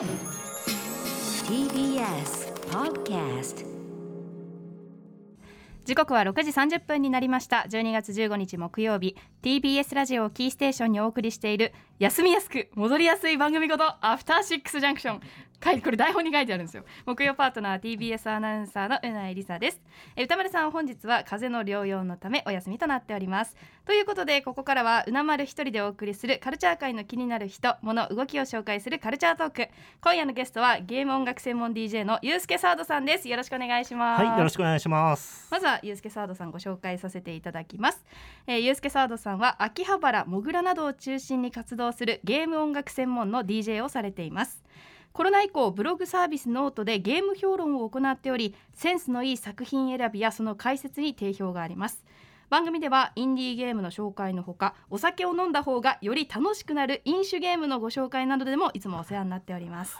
[0.00, 0.08] TBS
[2.70, 3.66] Podcast
[5.84, 7.66] 時刻は6時30分になりました。
[7.68, 9.14] 12月15日木曜日。
[9.42, 15.20] TBS ラジオをキーステーションにお送りしている休みやすく戻りやすい番組ことアフターシックスジャンクション
[15.62, 16.84] 書いこれ台本に書いてあるんですよ。
[17.04, 19.82] 木曜パートナー TBS アナウンサーのうなえりさです。
[20.16, 23.54] え歌丸さん本日は風邪の療養のためお休みとなっております。
[23.90, 29.68] ということでここからはうな丸一人でお送りするカルチャー界の気になる人物動きを紹介するカルチャートーク。
[30.00, 33.28] 今夜のゲストはゲーム音楽専門 DJ のゆうすけサードさんです。
[33.28, 34.22] よろしくお願いします。
[34.22, 35.48] はい、よろしくお願いします。
[35.50, 38.04] まずはゆうすけサードさんご紹介させていただきます、
[38.46, 44.62] えー、ゆうすけサードさんは秋葉原もぐらなどを中心に活動するゲーム音楽専門の DJ をされています。
[45.12, 52.04] コロナ以降ブログサービスノートでゲーム評論を行っておりセンスのいい作品選びやその解説に定評があります
[52.50, 59.96] 番組ではインディーゲームの紹介のほかお酒を飲んだ方がより楽しくなる飲酒ゲームのご紹介などでもいつもお世話になっております、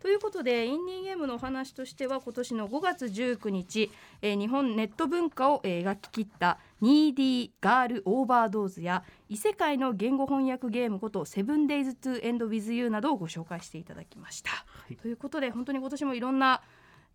[0.00, 3.90] ということでインディーゲームのお話としては今年の5月19日、
[4.22, 14.50] えー日本ネット文化を、えー描き切った「NEEDY GIRL OVERDOSE」や異世界の言語翻訳ゲームこと「7 Days to End with You」などをご紹介していただきました。
[14.88, 14.96] い。
[14.96, 16.62] ということで本当に今年もいろんな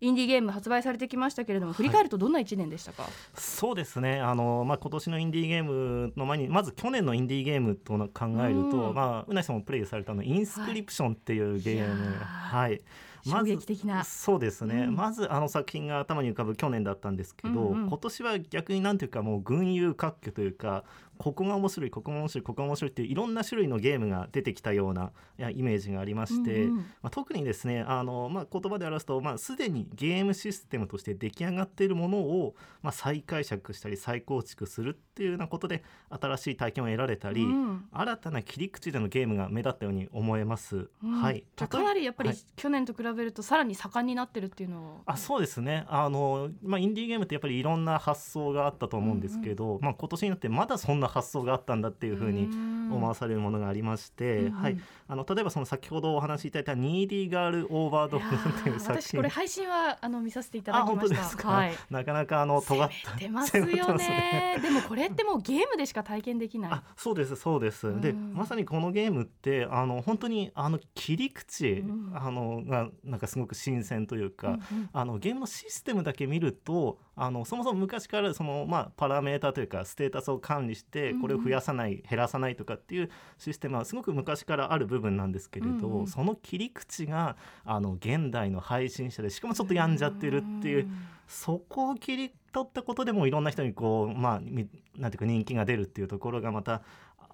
[0.00, 4.20] インディーゲーム発売されてきましたけれども振り返るとどんな1年でしたか、そうですね。
[4.20, 8.94] あのまあ今年のインディーゲームの前にまず去年のインディーゲームと考えると、うん。
[8.94, 12.24] まあうなぎさんもプレイされたの Inscryption っていうゲーム、いやー。
[12.24, 12.82] はい。
[13.30, 14.04] 衝撃的な。
[14.04, 14.96] そうですね、うん。
[14.96, 17.88] まずあの作品が頭に浮かぶ去年だったんですけど、うんうん。
[17.88, 20.84] 今年は逆になんていうかもう群雄割拠というか
[21.18, 37.84] ここが面白いここが面白いここが面白いっていういろんな種類のゲームが出てきたようなイメージがありまして、うんうんまあ、特にですねあの、まあ、言葉で表すと、まあ、すでにゲームシステムとして出来上がっているものを、まあ、再解釈したり再構築するっていうようなことで新しい体験を得られたり、うん。
[37.90, 40.90] 新たな切り口でのゲームが目立ったように思えます。
[41.02, 41.10] うん。
[41.12, 42.38] はい、かなりやっぱりはい。
[42.54, 45.84] 去年と比べるとさらに盛んになってるっていうのは、あそうですね。
[45.88, 52.48] あの、まあ、インディーゲームってやっぱりいろんな発想があったと思うんですけど、まあ、今年になってまだそんな発想があったんだっていうふうに
[52.92, 54.52] 思わされるものがありまして、うんうん。
[54.52, 54.78] はい、
[55.08, 59.02] あの例えばその先ほどお話しいただいた「ニーディーガール・オーバードーズ」っていう作品。
[59.02, 61.08] 私これ配信はあの見させていただあきました。
[61.08, 61.72] 本当ですか、はい。
[61.90, 63.64] なかなかあの尖った出ますよ
[63.96, 64.58] ね。
[64.60, 66.72] でもこれってもうゲームでしか体験できない。
[66.72, 68.34] あそうですそうです、でうん。
[68.34, 72.12] まさにこのゲームってあの本当にあの切り口、うん。
[72.14, 74.90] あのがなんかすごく新鮮というか、うんうん。
[74.92, 81.22] あのゲームのシステムだけ見るとあのそもそも昔からその、まあ、パラメータというかステータスを管理してうんうん。
[81.22, 86.06] これを増やさない、減らさないとかっていうシステムはすごく昔からある部分なんですけれど、うんうん。
[86.06, 90.88] その切り口があの現代の配信者でしかもちょっと病んじゃってるっていう。
[91.28, 96.82] そこを切り取ったことでもいろんな人にこうまあみなんていうか人気が出るっていうところがまた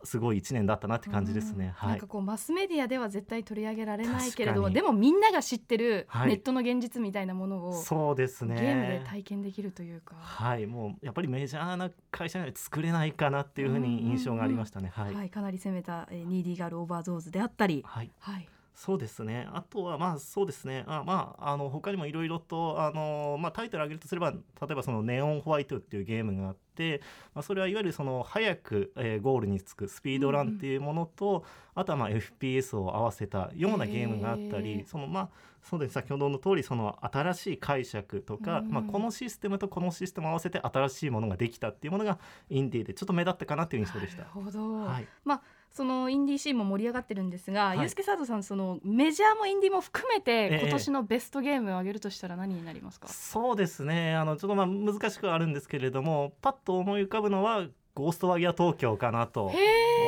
[0.05, 1.73] すごい一年だったなって感じですね。
[1.77, 2.07] はいうんなんか。
[2.07, 8.55] こうマスメディアでは絶対取り上げられないけれどもでもみんなが知ってるはいネットの現実みたいなものを、そうですね。
[8.55, 14.91] ゲームで体験できるというか、はい、もうやっぱりメジャーな会社には作れないかなっていうふうに印象がありましたね。
[14.95, 15.15] はい。
[15.15, 18.11] はい、かなり攻めた、えー、 NEEDY GIRL OVERDOSE であったり、はい。
[18.19, 19.47] はい、そうですね。
[19.53, 20.85] あとはまあそうですね。
[20.87, 24.39] あまああの他にもいろいろとあのまあタイトル挙げるとすれば例
[24.71, 27.03] えばその Neon White っていうゲームがあって、
[27.35, 31.45] まあそれはいわゆるその早く、えーゴールにつく speedrun っていうものと、
[31.75, 35.29] あとはまあ FPS を合わせたようなゲームがあったへりー、そのまあ
[35.63, 42.19] そうです先ほどの通りその新しい解釈とか、うんまあこのシステムとこのシステムを合わせて新しいものができたっていうものが
[42.49, 44.25] インディーでちょっと目立ったかなっていう印象でしたな。
[44.25, 45.07] るほど、はい。
[45.25, 47.79] まあそのインディーシーンも盛り上がってるんですが、い。
[47.79, 50.61] ユースケサードさんそのメジャーもインディーも含めてええ。
[50.61, 54.15] 今年のベストゲームを挙げるとしたら何になりますか、そうですね。
[54.15, 59.53] あのちょっとまあ難しくはあるんですけれどもパッと思い浮かぶのはゴーストワギア東京かなと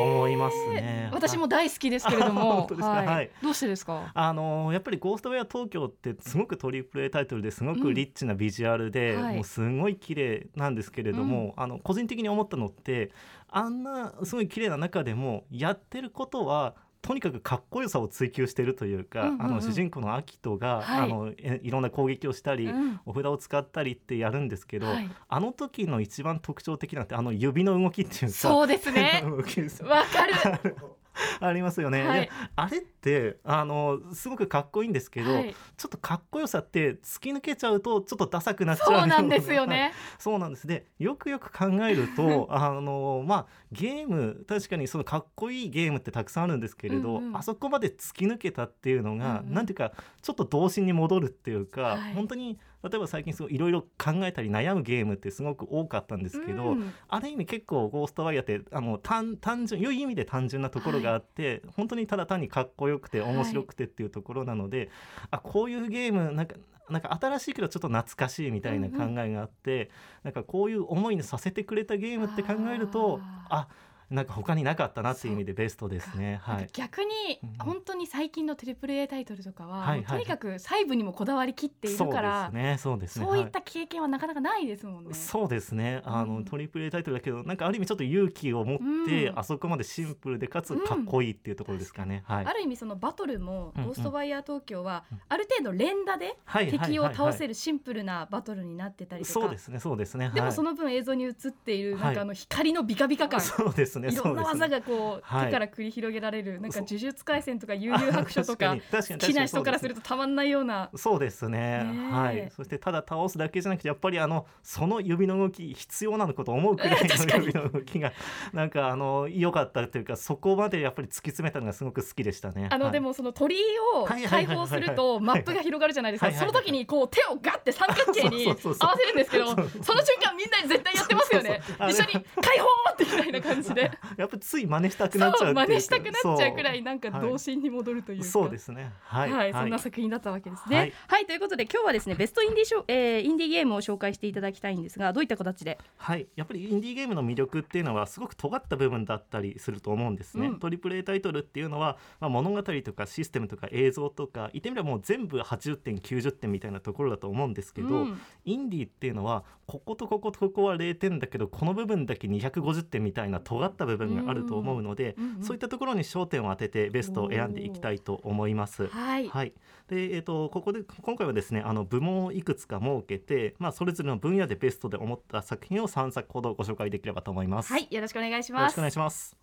[0.00, 1.10] 思いますね。
[1.12, 2.40] 私も大好きですけれどあも。
[2.64, 3.30] 本当ですかはい。
[3.42, 4.10] どうしてですか？
[4.14, 9.34] あのやっぱり「ゴーストウェア東京」ってすごくトリプル A タイトルですごくリッチなビジュアルで、うんはい。
[9.36, 13.10] もうすごい綺麗なんですけれども、あの個人的に思ったのって
[13.48, 16.74] あんなすごい綺麗な中でもやってることは
[17.04, 19.42] とにかくかっこよさを追求してるというか、うんうんうん。
[19.42, 21.02] あの主人公のアキトが、はい。
[21.02, 22.98] あのえいろんな攻撃をしたり、うん。
[23.04, 25.10] お札を使ったりってやるんですけど、はい。
[25.28, 29.22] あの時の一番特徴的なってあの指の動きっていうかそうですね。
[29.84, 30.26] わか
[30.62, 30.76] る
[31.40, 32.20] ありますよね、はい。
[32.22, 35.54] であれってあのすごくかっこいいんですけど、はい。
[35.76, 39.70] ちょっとかっこよさって突き抜けちゃうとちょっとダサくなっちゃうそうなんですよ はい。
[39.70, 40.66] ね、そうなんです。
[40.66, 47.36] でよくよく考えるとあのまあゲーム確かにそのかっこいいゲームってたくさんあるんですけれど、うんうん。
[47.36, 49.54] あそこまで突き抜けたっていうのが、うんうん。
[49.54, 52.14] なんていうかちょっと童心に戻るっていうか、はい。
[52.14, 56.92] 本当に例えば最近すごいいろいろ考えたり悩むゲームってすごく多かったんですけど、うん。
[57.08, 64.90] ある意味結構ゴーストワイヤーってあの単単純良い意味で単純なところがあって、本当にただ単にかっこよくてはい面白くてっていうところなので、
[65.30, 66.56] あこういうゲームなんか
[66.90, 69.90] なんか新しいけどちょっと懐かしいみたいな考えがあって、
[70.22, 73.68] なんかこういう思いにさせてくれたゲームって考えるとああ
[74.10, 76.40] なんか他になかったなっていう意味でベストですね。
[76.42, 77.10] はい、逆に
[77.42, 77.56] うんうん。
[77.58, 79.98] 本当に最近のトリプル A タイトルとかは、はいはい。
[79.98, 82.78] もうとにかく細部にもこだわりきっているからそうですね。
[82.78, 83.26] そうですね。
[83.26, 85.10] そういった経験はなかなかないですもんね。
[85.10, 85.18] はい。
[85.18, 86.02] そうですね。
[86.04, 86.44] あの、うん。
[86.44, 89.38] トリプル A タイトルだけどなんかある意味ちょっと勇気を持って、うん。
[89.38, 92.24] あそこまでシンプルでかつかっこいいっていうところですかね。
[92.26, 92.46] はい。
[92.46, 93.88] ある意味そのバトルもうんうん。
[93.88, 95.20] ゴーストバイヤー東京はうん。
[95.28, 99.32] ある程度連打ではい敵を倒せるるシンプルなバトルになってたりとか。
[99.32, 100.30] そうですねそうですね。
[100.34, 104.08] でもはいその分映像に映っているはいなんかあの光のビカビカ感そうですね。
[104.08, 110.90] いろんな技ががこうはい手から繰り広げられるなんか呪術廻戦とか悠々白書とか 好きな人からするととたまんないような。
[110.96, 111.84] そうですね。
[112.10, 112.50] はい。
[112.54, 118.12] そしてただ倒すだけじゃなくてやっぱりあのその指の動き必要なのかと思うくらいの 指の動きが
[118.52, 122.68] なんかあの良かったというかそこまでやっぱり突き詰めたのがすごく好きでしたね。
[122.70, 122.92] あの、はい。
[122.92, 123.60] でもその鳥居
[123.94, 131.60] を解放するとマップが広がるじゃないですか、その時にこう手をガッて三角形に合わせるんですけどその瞬間みんな絶対やってますよね。
[131.88, 133.83] 一緒に解放ってみたいな感じで
[134.16, 138.92] やっぱりつい真似したくなっちゃうそう真似したくなっちゃうくらいそなんかはい童心に戻るというか、そうですね。
[139.02, 140.76] はい、はい、そんな作品だったわけですね。
[140.76, 145.78] ははいい、ということで今日はですねベストインディーショー、えーインディーゲームを紹介していただきたいんですがどういった形で？
[145.96, 150.48] はい、やっぱりインディーゲームの魅力っていうのはすごく尖った部分だったりすると思うんですね。
[150.48, 150.58] うん。
[150.58, 158.20] トリプル A タイトルっていうのは、まあ、物語とかシステムとか映像とか言ってみればもう全部80点90点みたいなところだと思うんですけど、うん。
[158.44, 168.86] インディーっていうのはこことこことここは0点だけどこの部分だけ250点みたいな尖った部分があると思うので、うんうんそういったところに焦点を当ててベストを選んでいきたいと思います。
[168.86, 169.52] はい、はい、
[169.88, 177.72] で、えー、とここで今回はですねあの部門をいくつか設けて、まあ、それぞれの分野でベストで思った作品を3作ほどご紹介できればと思います。
[177.72, 179.36] はい、よろしくお願いしますよろしくお願いします。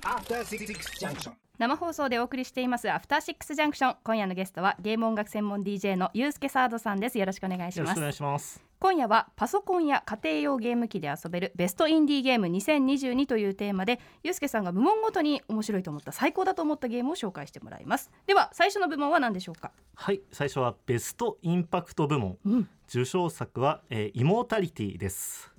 [0.00, 0.66] After Six
[1.00, 1.32] Junction.
[1.58, 8.64] 生放送でお送りしていますアフターシックスジャンクション今夜のゲストはゲーム音楽専門 DJ のゆうすけサードさんですよろしくお願いしますよろしくお願いします。
[8.80, 19.70] 今夜はパソコンや家庭用ゲーム機で遊べるベストインディーゲーム2022というテーマでゆうすけさんが部門ごとに面白いと思った最高だと思ったゲームを紹介してもらいますでは最初の部門は何でしょうか？
[19.94, 22.38] はい、最初はベストインパクト部門。
[22.44, 25.51] うん受賞作は、えーイモータリティです。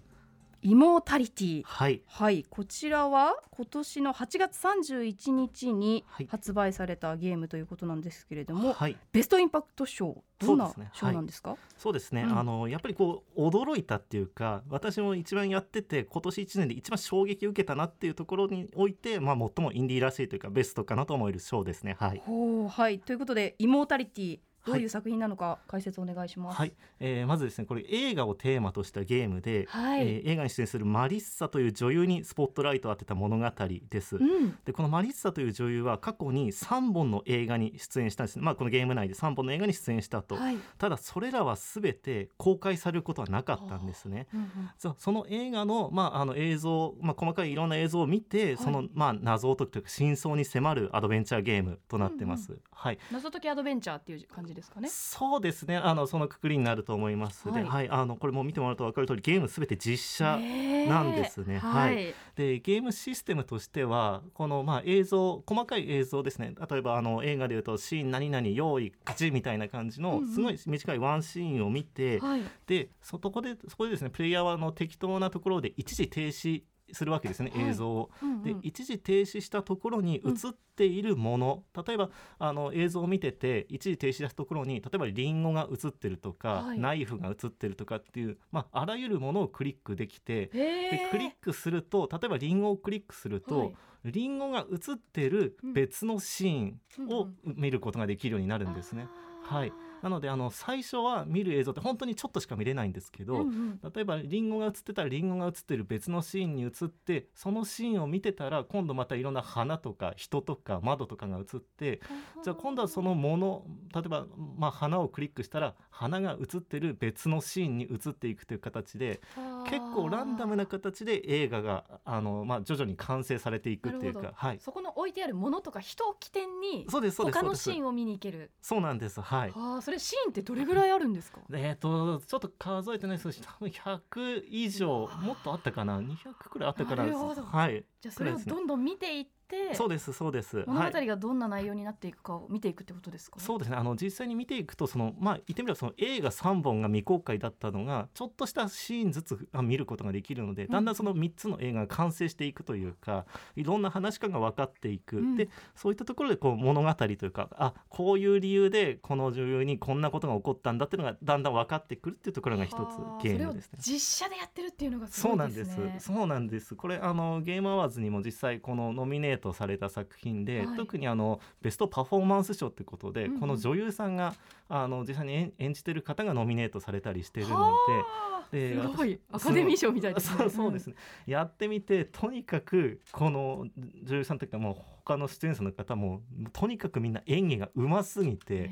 [0.65, 1.63] イモータリティ。
[1.65, 2.01] はい。
[2.07, 2.45] はい。
[2.50, 6.27] こちらは今年の8月31日にはい。
[6.27, 8.98] 発売されたゲームということなんですけれども、はい。
[9.12, 12.38] ベストインパクト賞どんな賞なんですか、そうですね、うん。
[12.38, 21.98] あのやっぱりこう驚いたっていうか私も一番やってて今年1年で一番衝撃を受けたなっていうところにおいて、まあ、最もインディーらしいというかベストかなと思える賞ですね。
[22.00, 22.21] はい。
[22.69, 23.00] はい。
[23.00, 26.57] ということでイモータリティどういう作品なのか解説お願いします。
[26.57, 30.01] はい、えーまずですねこれ映画をテーマとしたゲームで、はい。
[30.01, 33.51] えー映画に出演するマリッサという女優にスポットライトを当てた物語
[33.89, 34.18] です。
[34.18, 34.57] うん。
[34.65, 40.57] でこのマリッサという女優は過去に3本の映画に出演したんですね、まあ、このゲーム内で3本の映画に出演したと、はい。
[40.77, 44.27] ただそれらは全て公開されることはなかったんですね。
[44.33, 44.95] うんうん。
[44.98, 52.57] その映画の,、まあ、あの映像、まあ、細かいいろんな映像を見て、その、まあ、謎を解くというか真相に迫るアドベンチャーゲームとなってます。
[52.71, 53.00] はい。
[53.12, 54.90] 謎解きアドベンチャーっていう感じですかね。
[54.90, 57.48] そうですねあのそのくくりになると思います。
[57.48, 60.40] はいで、はい、あのこれも見てもらうと分かる通りゲームすべて実写
[60.88, 62.14] なんですねははいい。
[62.36, 72.42] でゲームシステムとしてはこのまあ映像細かい映像ですね例えばあの映画でいうとシーン何々用意勝ちみたいな感じうんうんのすごい短いワンシーンを見て、はい。
[72.68, 77.69] でそこでそこでですねプレイヤーはあの適当なところで一時停止するわけですね、はい。
[77.69, 78.09] 映像を。
[78.21, 78.44] うんうん。
[78.44, 82.09] で一時停止したところに映っているもの、例えば
[82.40, 86.80] あの映像を見てて一時停止したところに例えばリンゴが映ってるとか、はい。
[86.80, 93.76] ナイフが映ってるとかっていう、まあ、あらゆるものをクリックできてでクリックすると例えばリンゴをクリックすると、はい。
[94.06, 99.07] リンゴが映ってる別のシーンをうん見ることができるようになるんですね。
[99.44, 99.73] はい
[100.04, 103.80] なのであの最初は見る映像って本当にちょっとしか見れないんですけど、うんうん。
[103.95, 112.02] 例えばリンゴが映ってたらリンゴが映ってる別のシーンに映ってそのシーンを見てたら今度またいろんな花とか人とか窓とかが映って
[112.44, 113.64] じゃあ今度はそのもの
[113.95, 114.26] 例えば、
[114.57, 119.22] まあ、花をクリックしたら花が映ってる別のシーンに移っていくという形で
[119.64, 128.52] 結構ランダムな形で映画があの、まあ、徐々に完成されていくっていうか、はい、そこの置いてあるものとか人を起点に他のシーンを見に行ける。
[128.62, 129.54] そうなんですはい。
[129.56, 131.40] ああそれシーンってどれぐらいあるんですか？
[131.52, 133.30] えー、とちょっと数えてないです。
[133.30, 137.44] けど多分100以上もっとあったかな？200くらいあったかななるほど。
[137.44, 137.86] はい。
[138.02, 139.32] じゃあそれをどんどん見ていって
[139.69, 140.64] てそうですそうです。
[140.68, 140.92] 物はい。
[140.94, 143.78] 語がどんな内容になっていくかを見ていくってことですか、そうですね。
[143.78, 155.36] あの実際に見ていくとそのまあ言ってみればその映画3本が未公開だったのがちょっとしたシーンずつあ見ることができるのでだんだんその3つの映画が完成していくというかいろんな話し家が分かっていく、うん。
[155.36, 163.80] でそういったところでこう物語というかあこういう理由でこの女優にこんなことが起こったんだっていうのがだんだん分かってくるっていうところが一つはあゲームですね。
[163.80, 165.78] 実写でやってるっていうのがすそうなんです。
[165.78, 166.06] ねです。
[166.07, 166.76] そうなんです。
[166.76, 174.35] これあのゲームアワーズにも実際このノミネートされた作品で、はい特にあのベストパフォーマンス賞ってことで、うんうんこの女優さんが
[174.69, 178.81] あの実際に演演じてる方がノミネートされたりしてるのはあで。
[178.81, 180.50] すごい私アカデミー賞みたいですね。
[180.50, 180.95] そうですね、
[181.26, 183.66] やってみてとにかくこの
[184.04, 186.21] 女優さんというかもう他の出演者の方も
[186.54, 188.71] とにかくみんな演技がうますぎて、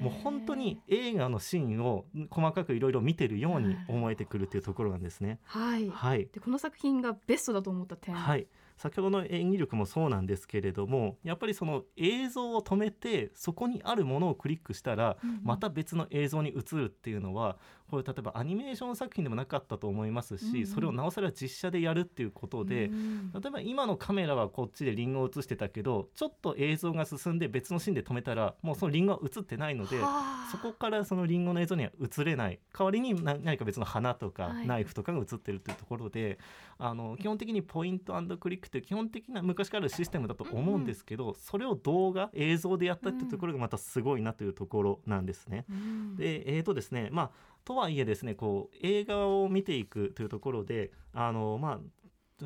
[0.00, 5.38] もう本当に映画のシーンを細かくいろいろ見てるように思えてくるっていうところなんですね。
[5.44, 5.88] はい。
[5.90, 8.14] はい、でこの作品がベストだと思った点。
[8.14, 8.46] はい、
[8.80, 17.58] 先ほどの演技力もそうなんですけれどもやっぱりその映像を止めてそこにあるものをクリックしたらまた別の映像に映るっていうのは
[17.90, 20.66] これ例えばアニメーション作品でもなかったと思いますし、うんうん。
[20.66, 29.98] それをなおさら実写でやるっていうことで、うん例えば今のカメラはこっちでリンゴを映してたけどちょっと映像が進んで別のシーンで止めたらもうそのリンゴは映ってないので。
[29.98, 30.48] はあ。
[30.50, 32.60] そこからそのリンゴの映像には映れない。
[32.76, 34.66] 代わりにな何か別の花とかはい。
[34.66, 36.38] ナイフとかが映ってるっていうところで、
[36.78, 45.64] あの基本的にポイントクリックっていう基本的な昔からあるシステムだと思うんですけど、それを動画映像でやったっていうところがまたすごいなというところなんですね。
[45.70, 46.16] うん。
[46.16, 47.30] でえーとですねまあ
[47.64, 51.80] とはいえですねこう映画を見ていくというところであのまあ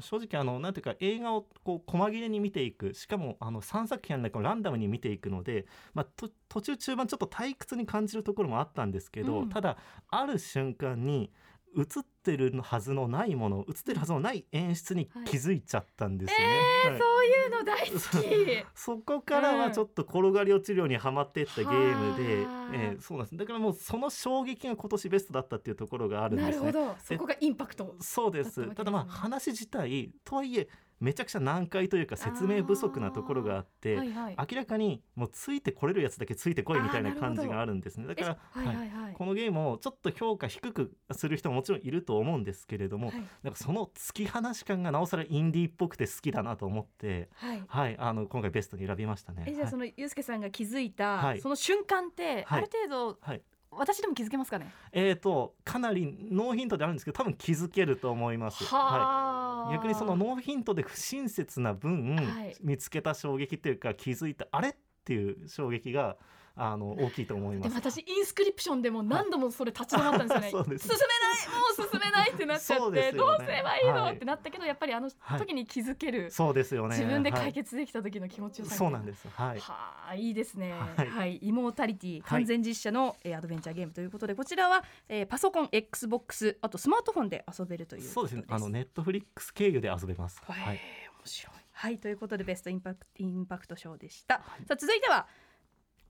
[0.00, 9.48] 正直あのなんていうか映画をこう細切れに見ていくしかもあの3作品ある中ランダムに見ていくので、まあ、と途中中盤ちょっと退屈に感じるところもあったんですけど、うん。
[9.48, 9.76] ただ
[10.08, 11.30] ある瞬間に
[11.76, 11.86] 映っ
[12.22, 16.54] てるはずのないもの映ってるはずのない演出に気づいちゃったんですよね。
[16.90, 18.66] はいそういうの大好き。
[18.74, 26.66] そこからはちょっと転がり落ちるようにはまっていったゲームで、はあえーそうなんですだからもうその衝撃が今年ベストだったっていうところがあるんですね。
[26.66, 26.96] なるほど。
[27.00, 27.96] そこがインパクト。
[28.00, 30.68] そうですただまあ話自体とはいえ
[31.00, 34.36] めちゃくちゃ難解というか説明不足なところがあってはいはい。
[34.50, 39.14] 明らかにもうついてこれるやつだけついてこいみたいな感じがあるんですねだから、えはいはいはい。
[39.14, 47.62] このゲームをちょっと評価低くする人ももちろんいると思うんですけれども、はいなんかその突き放し感がなおさらインディーっぽくて好きだなと思って、はい。
[47.66, 49.44] はい、あの今回ベストに選びましたね。
[49.46, 53.42] えじゃあはいそのゆうすけさんが気づいた、はいその瞬間って、はいある程度はい
[53.76, 54.72] 私でも気づけますかね？
[54.92, 58.64] えー、とかなりノーヒントであるんですけど多分気づけると思います。
[58.64, 64.70] はあ、逆にそのノーヒントで不親切な分、はい見つけた衝撃というか気づいたあれ？
[64.70, 66.16] っていう衝撃が
[66.56, 67.74] あの大きいと思います。
[67.74, 70.50] 私インスクリプションでも何度もそれ立ち止まったんですよね。
[70.52, 76.96] そうです進めないもう進めないってなっちゃって、ねどうすればいいの、はいってなったけどやっぱりあのはい時に気づける、そうですよね。
[76.96, 79.28] 自分ではい解決できた時の気持ちよさ、そうなんですす。
[79.30, 79.58] はい。
[79.58, 80.72] はあいいですね。
[80.72, 88.44] は、はいいイモータリティ完全実写の、えーアドベンチャーゲームということでこちらは、えーパソコン XBOX あとスマートフォンで遊べるというそうですね。
[88.48, 88.80] あのね。
[88.80, 90.40] Netflix 経由で遊べます。
[90.44, 90.76] はい、はい。
[90.76, 91.54] 面白い。
[91.76, 94.36] はいということでベストインパクトインパクト賞でした。
[94.36, 95.26] さあ続いては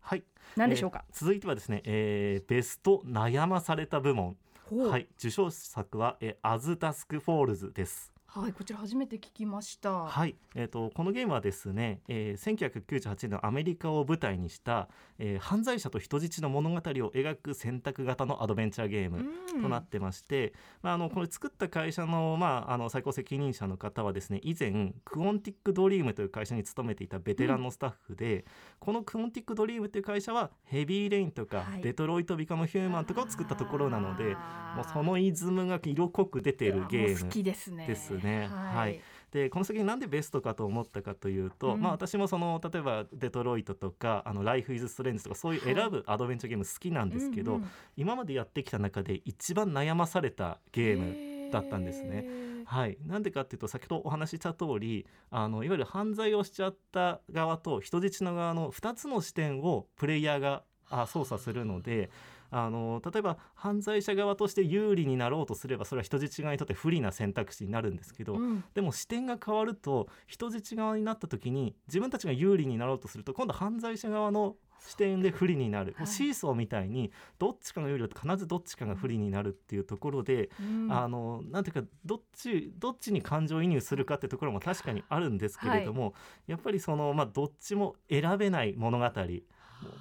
[0.05, 0.23] はい。
[0.57, 1.05] 何でしょうか？
[1.09, 4.37] えー続いてはですね、えーベスト悩まされた部門。
[4.71, 5.09] はい。
[5.19, 8.14] 受賞作は、えー As Dusk Falls です。
[8.37, 9.93] はいこちら初めて聞きました。
[9.93, 14.89] はい、えー、とこのゲームはですね、えー、1998年のアメリカを舞台にした、
[15.21, 19.25] えー犯罪者と人質の物語を描く選択型のアドベンチャーゲーム
[19.55, 19.63] うん。
[19.63, 28.47] となってまして、まあ、あのこれ作った会社の,、まあ、あの最高責任者の方はですね以前 Quantic Dream という会社に勤めていたベテランのスタッフで、
[28.81, 31.83] この Quantic Dream という会社は Heavy Rain とか、はい。
[31.83, 34.35] Detroit: Become Human とかを作ったところなので
[34.75, 38.24] もうそのイズムが色濃く出ているゲームですね。
[38.25, 38.49] ね。
[38.49, 38.77] はい。
[38.77, 39.01] はい。
[39.31, 41.81] でこの作品なんでベストかと思ったかというと、うん。
[41.81, 47.71] まあ私もその例えば Detroit とかあの Life is Strange とかそういう選ぶアドベンチャーゲーム好きなんですけど、うんうん。
[47.97, 50.99] 今までやってきた中で一番悩まされたゲー
[51.47, 52.55] ムだったんですね。
[52.67, 62.11] はい、なんでかっていうと先ほどお話しした通りあのいわゆる犯罪をしちゃった側と人質の側の2つの視点をプレイヤーがあ操作するので
[62.57, 68.65] あの例えば犯罪者側として有利になろうとすればそれは人質側にとって不利な選択肢になるんですけど、うん。
[68.75, 74.55] でも視点が変わると人質側になった時に自分たちが有利になろうとすると今度犯罪者側の
[74.87, 76.07] 視点で不利になる、はい。
[76.07, 80.93] シーソーみたいにどっちかが有利だと必ずどっちかが不利になるっていうところで、うん。
[80.93, 86.15] あのなんていうかどっちどっちに感情移入するかってところも確かにあるんですけれども、
[86.47, 89.11] やっぱりその、まあ、どっちも選べない物語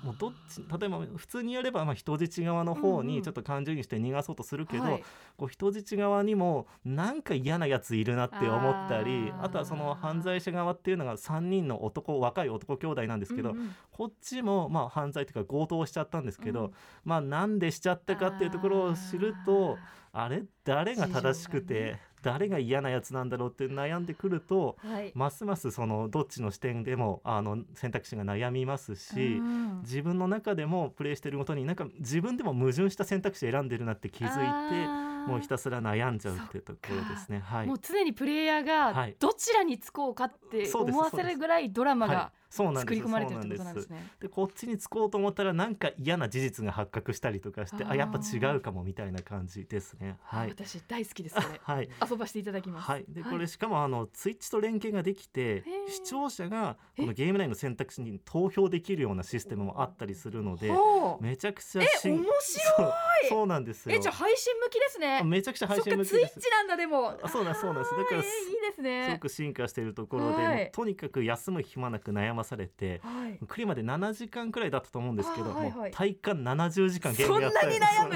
[0.04, 3.08] もうどっち例えば普通にやればまあ人質側の方うんうん。
[3.08, 5.04] にちょっと感情移入して逃がそうとするけど、はい。
[5.38, 19.78] こう人質側にもなんか嫌なやついるなって思ったりあとはその犯罪者側っていうのが3人の男若い男兄弟なんですけど、うんうんこっちもまあ犯罪というか強盗をしちゃったんですけど、うんまあなんでしちゃったかっていうところを知ると
[20.12, 29.36] あれ誰が正しくて、誰が嫌なやつなんだろうって悩んでくるとはいますますそのどっちの視点でもあの選択肢が悩みますし。
[29.38, 37.40] うん自分の中でもプレイしてるごとになんか自分でも矛盾した選択肢を選んでるなって気づいてもうひたすら悩んじゃうっていうところですね。
[37.40, 37.68] はい。
[37.68, 39.16] もう常にプレイヤーがはい。
[39.20, 44.08] どちらにつこうかって思わせるぐらいドラマはいが作り込まれてるってことなんですね。
[44.20, 50.18] でこっちにつこうと思ったらなんか嫌な事実が発覚したりとかしてあやっぱ違うかもみたいな感じですね。
[50.22, 51.60] はい、私大好きですこれ。
[51.64, 51.90] はい。
[52.10, 52.86] 遊ばせていただきます。
[52.86, 60.72] はい、でこれしかもあのツイッチと連携ができて視聴者がこのゲーム内の選択肢に投票できるようなシステムもあったりするので
[61.22, 62.32] めちゃくちゃえ面白
[62.78, 62.84] そ
[63.28, 63.96] うそうなんですよ。
[63.96, 65.22] えじゃあ配信向きですね。
[65.24, 67.18] めちゃくちゃ配そっかツイ信向きですッチなんだでも。
[67.22, 67.96] あそうなんそうなんです。
[67.96, 69.10] だからえーいいですすね。
[69.14, 70.72] ごく進化しているところで、はい。
[70.74, 73.40] とにかく休む暇なく悩まされてはい。
[73.48, 75.92] クリまで7時間くらいだったと思うんですけど、はいはい。
[75.92, 78.16] 体感70時間ゲームやったそんなに悩む？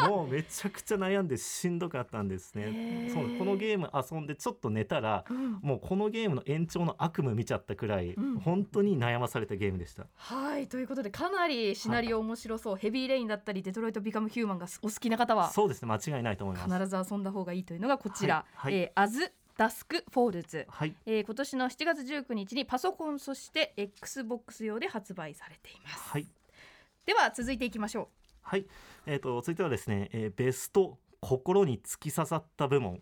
[0.00, 3.14] そもうめちゃくちゃ悩んでしんどかったんですよねー。
[3.14, 5.58] そうこのゲーム遊んでちょっと寝たらうん。
[5.62, 8.38] もうこのゲームの延長の悪夢見ちゃったくらい、うん。
[8.40, 10.06] 本当に悩まされたゲームでした。
[10.16, 10.66] はい。
[10.66, 15.88] ということでかなりシナリオ面白そう、ヘビーレインだったりデトロイト・ビカム・ヒューマンがお好きな方はそうですね。
[15.88, 16.72] 間違いないと思います。
[16.72, 18.72] 必ず遊んだ方がいいというのがこちら、はい。
[18.72, 18.82] はい。
[18.82, 20.94] えーアズ・ダスク・フォールズ、はい。
[21.06, 26.26] えー今年の7月19日にパソコンそして XBOX 用で発売されています、はい。
[27.06, 28.08] では続いていきましょ
[28.42, 28.66] はい。
[29.06, 33.00] えー、と続いてはですね、えーベスト心に突き刺さった部門、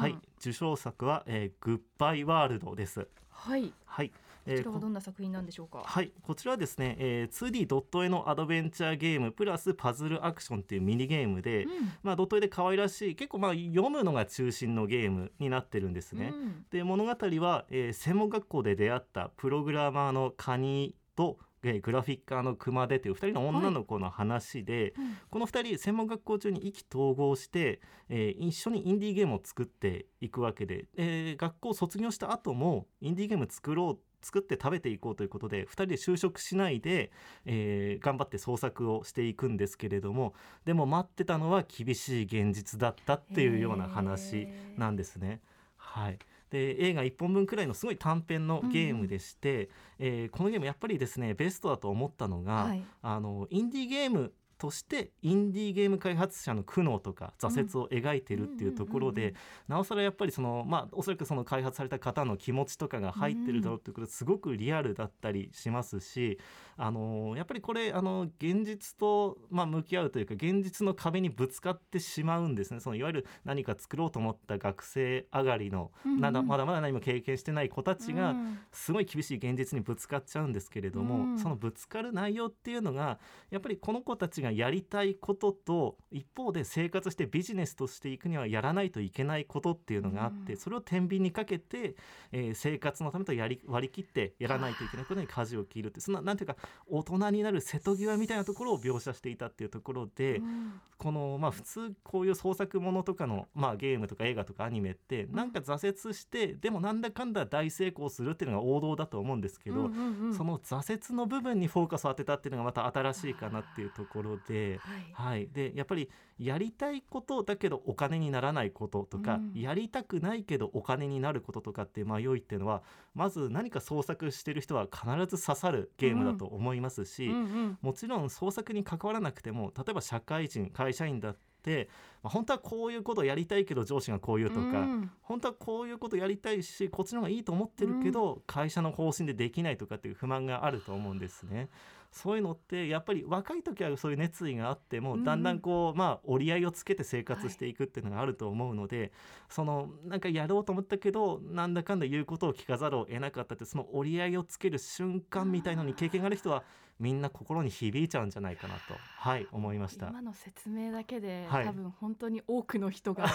[0.00, 0.16] はい。
[0.40, 3.06] 受賞作は、えーグッバイワールドです。
[3.28, 3.72] はい。
[3.84, 4.12] はい、
[4.44, 11.70] こえーちらはどんな作品なんでしょうか、はい、こちらはですね、えー 2D ドット絵のアドベンチャーゲームプラスパズルアクションっていうミニゲームで、うん。
[12.02, 16.32] まあ、ドット絵で可愛らしい結構まあ読むのが中心のゲームになってるんですね。
[16.34, 16.66] うん。
[16.70, 25.16] で物語は、えー専門学校で出会ったプログラマーのカニと、えーグラフィッカーの熊手という2人の女の子の話で、うん。
[25.30, 37.10] この2人専門学校中に意気投合して、えー一緒にインディーゲームを作っていくわけで、えー学校を卒業した後もインディーゲーム作ろう作って食べていこうということで2人で就職しないで、
[37.44, 45.40] えー頑張って創作をしていくんですけれどもでも待ってたのは厳しい現実だったっていうような話なんですね。
[45.76, 46.18] はい。
[46.50, 52.84] で映画1本分くらいのすごい短編のゲームでして、えーこのゲームやっぱりですねベストだと思ったのが、はい。
[53.02, 59.34] あのインディーゲームとしてインディーゲーム開発者の苦悩とか挫折を描いてるっていうところで
[59.66, 66.38] なおさらやっぱりそのまあおそらくその開発された方の気持ちとかが入ってるだろうっていうことですごくリアルだったりしますし
[66.76, 72.78] あのやっぱりこれあの現実とまあ向き合うというか現実の壁にぶつかってしまうんですね。
[72.78, 78.58] そのいわゆる何か作ろうと思った学生上がりのまだまだまだ何も経験してない子たちがうん。
[78.70, 81.38] すごい厳しい現実にぶつかっちゃうんですけれども、うん。
[81.38, 83.18] そのぶつかる内容っていうのが
[83.50, 90.58] やっぱりこの子たちがやりたいことと一方で生活してビジネスとしていくにはやらないといけないことっていうのがあって、うん。
[90.58, 91.96] それを天秤にかけて、
[92.32, 100.36] えー生活のためとやり割り切ってやらないといけないことに舵を切るってそんななんていうか大人になる瀬戸際みたいなところを描写していたっていうところで。
[100.36, 100.80] うん。
[101.02, 110.34] このまあ普通こういう創作ものとかのまあゲームとか映画とかアニメってなんか挫折してでもなんだかんだ大成功するっていうのが王道だと思うんですけど、うんうんうん。
[110.34, 114.78] その挫折の部分にフォーカスを当てたっていうのがまた新しいかなっていうところで。
[114.80, 115.12] はい。
[115.12, 119.60] はい、でやっぱりやりたいことだけどお金にならないこととか、うん。
[119.60, 122.82] やりたくないけどお金になることとかっていう迷いっていうのは
[123.14, 125.04] まず何か創作してる人は必
[125.36, 127.78] ず刺さるゲームだと思いますし、うんうん。
[127.80, 131.88] もちろん創作に関わらなくても例えば社会人会社員だって、
[132.22, 141.70] まあ、本当はこういうことやりたいけど上司がこう言うとか、うん本当はこういうことやりたいしこっちの方がいいと思ってるけど、会社の方針でできないとかっていう不満があると思うんですね。
[142.12, 145.24] そういうのってやっぱり若い時はそういう熱意があっても、うん。
[145.24, 149.12] だんだんこうまあ折り合いをつけて生活していくっていうのがあると思うので、
[149.48, 156.64] そのなんかやろうと思ったけどなんだかんだ言うことを聞かざるを得なかったってその折り合いをつける瞬間みたいのに経験がある人は
[157.00, 160.08] みんな心に響いちゃうんじゃないかなとはい思いました。
[160.08, 161.64] 今の説明だけで、はい。
[161.64, 163.26] 多分本当に多くの人が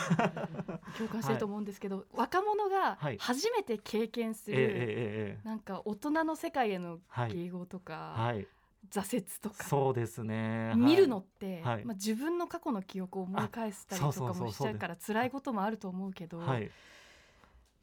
[0.98, 3.18] 共感してると思うんですけど、若者がはい。
[3.18, 7.32] 初めて経験する、なんか大人の世界へのはい。
[7.32, 8.48] 迎合とか、はい
[8.90, 10.70] 挫折とか、そうですね。
[10.70, 10.78] はい。
[10.78, 11.86] 見るのって、はい。
[11.86, 16.72] まあ、自分の過去の記憶を思い返したりとかもしちゃうから辛いこともあると思うけど、はい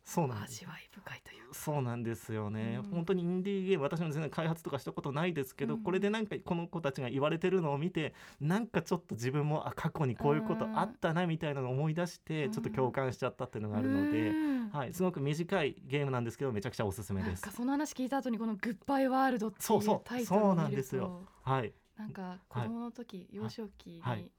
[0.04, 0.64] そうなんです。
[0.64, 1.54] 味わい深いというか。
[1.54, 2.90] そうなんですよね、うん。
[2.90, 5.82] 本当にインディーゲーム私も全然開発とかしたことないですけど、うん。
[5.82, 12.52] これでなんかこの子たちが言われてるのを見てなんかちょっと自分もあ過去にこういうことあったなみたいなのを思い出してうん。
[12.52, 14.70] ちょっと共感しちゃったっていうのがあるので、うん。
[14.70, 17.50] はい、すごく短いゲームなんですけどめちゃくちゃおすすめです。
[17.50, 19.96] その話聞いた後にこのグッバイワールドっていそうそう。
[19.96, 21.24] うタイトルそうなんを見るですよ。
[21.44, 24.22] とはい、なんか子供の時、幼少期はい。
[24.22, 24.30] に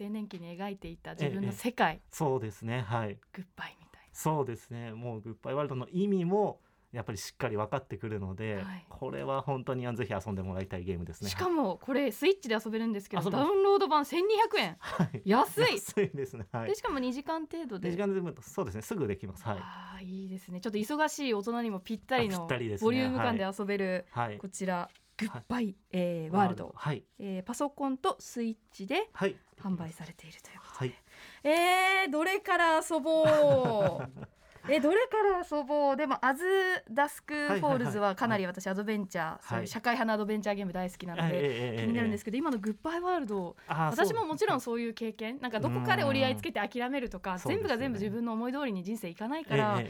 [0.00, 2.82] 青年期に描いていた自分の世界、そうですね。
[2.82, 3.18] はい。
[3.32, 4.92] グッバイみたいそうですね。
[4.92, 6.60] もうグッバイワールドの意味も
[6.92, 8.86] やっぱりしっかり分かってくるので、はい。
[8.88, 11.30] これは本当にぜひ遊んでもらいたいゲームですな、ね。
[11.30, 14.18] しかもこれスイッチで遊べるんですけどダウンロード版1200
[14.58, 14.76] 円。
[14.80, 15.74] はい、安い。
[15.74, 16.46] 安いですね。
[16.50, 16.68] はい。
[16.68, 16.74] で。
[16.74, 17.90] しかも2時間程度で。
[17.90, 18.82] 2時間でもそうですね。
[18.82, 19.44] すぐできます。
[19.44, 19.58] はい。
[19.60, 20.60] あーいいですね。
[20.60, 24.38] ちょっと忙しい大人にもぴったりのボリューム感で遊べるはい。
[24.38, 27.04] こちら、グッバイ、えーワールド、はい。
[27.20, 29.36] えーパソコンとスイッチではい。
[29.60, 30.94] 販売されているということはい。
[31.42, 34.08] えー、どれから遊ぼう。
[34.68, 35.96] えどれから遊ぼう。
[35.96, 36.44] でもアズ
[36.90, 43.34] ダスクフォールズはかなり私アドベンチャー、そういう社会派のアドベンチャーゲーム大好きなのはいで、ええ気になるんですけど今のグッバイワールド。
[43.34, 45.38] ど私ももちろんそういう経験。
[45.40, 49.80] なんかどこかで折り合いつけて諦めるとか全部が全部自分の思い通りに人生いかないから、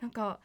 [0.00, 0.40] なんか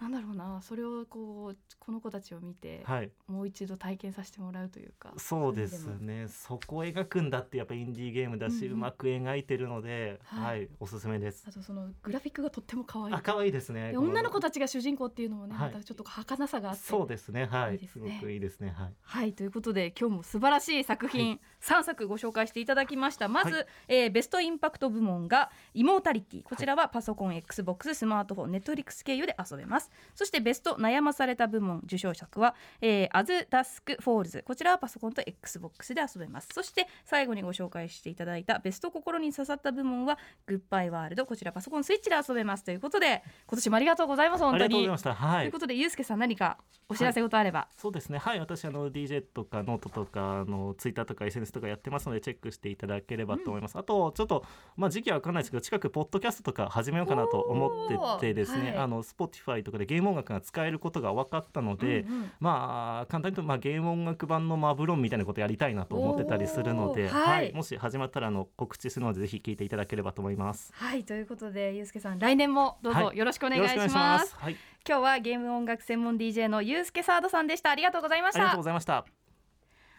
[0.00, 3.10] なんだろうなそれをこうこの子たちを見てえ、はい。
[3.26, 5.12] もう一度体験させてもらうというか。
[5.18, 6.26] そうですね。
[6.28, 11.44] そこを描くんだってやっぱインディーゲームだし、うんううんまく描いてるので、ははいい、おすすめです。
[11.46, 13.14] あとそのグラフィックがとっても可愛い。
[13.14, 13.92] あ可愛いですね。
[13.92, 15.72] で女の子たちが主人公っていうのもね、はい。
[15.72, 16.82] またちょっと儚さがあって。
[16.82, 17.46] そうですね。
[17.46, 17.72] はい。
[17.72, 18.18] いいですね。
[18.20, 18.70] すごくいいですね。
[18.70, 18.94] はい。
[19.02, 23.28] はいということで今日も素晴らしい作品、3作ご紹介していただきました。
[23.28, 36.48] まず、はいえーベストインパクト部門が「イモータリティ」こちらはパソコン、XBOX スマートフォンネットフリックス経由で遊べますそしてベスト悩まされた部門受賞作は「えーアズダスクフォールズ」こちらはパソコンと XBOX で遊べます。
[36.52, 42.64] そして最後にご紹介していただいたベスト心に刺さった部門は「グッバイワールド」こちらパソコンスイッチで遊べます。
[42.64, 44.69] ということで今年もありがとうございますあ本当に。
[44.69, 45.14] ありがとうございました。
[45.14, 45.42] はい。
[45.42, 48.18] ということでゆうすけさん何かお知らせ事あれば、そうですね。
[48.18, 48.40] はい。
[48.40, 54.44] 私あの DJ とかノートとかあのツイッターとか SNS とかやってますのでチェックしていただければと思います、あとちょっと
[54.76, 58.78] まあ時期は分かんないですけど近くポッドキャストとか始めようかなと思っててですね、はい。
[58.78, 62.32] あの Spotify とかでゲーム音楽が使えることが分かったので、うんうん。
[62.38, 67.52] まあ簡単に言うと、まあ、ゲーム音楽版のマブロンみたいなことやりたいなと思ってたりするので、おーはい。
[67.52, 70.72] もし始まったらあの告知するのでぜひ聞いていただければと思います。
[70.74, 73.18] はいということでゆうすけさん来年もどうぞはい。
[73.18, 74.18] よろしくお願いします,、よろしくお願い。
[74.18, 77.70] はい、今日はゲーム音楽専門 DJ のゆうすけサードさんでした。
[77.70, 79.19] ありがとうございましありがとうたございました。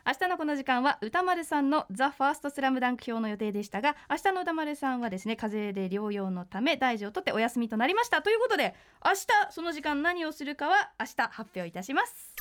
[0.06, 8.22] 明日のこの時間は歌丸さんのザ・ファーストスラムダンク表の予定でしたが明日の歌丸さんはですね風邪で療養のため大事を取ってお休みとなりました。
[8.22, 8.74] ということで
[9.06, 9.18] 明日
[9.52, 12.34] その時間何をするかは明日発表いたします。